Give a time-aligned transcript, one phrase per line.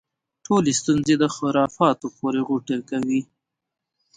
[0.45, 3.21] ټولې ستونزې خرافاتو پورې غوټه کوي.